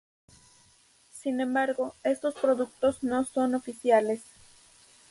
Sin 1.13 1.41
embargo, 1.41 1.93
estos 2.01 2.33
productos 2.33 3.03
no 3.03 3.23
son 3.23 3.53
oficiales. 3.53 4.23